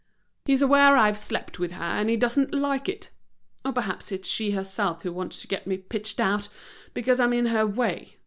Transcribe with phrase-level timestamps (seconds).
[0.45, 3.11] He's aware I've slept with her, and he doesn't like it;
[3.63, 6.49] or perhaps it's she herself who wants to get me pitched out,
[6.95, 8.15] because I'm in her way.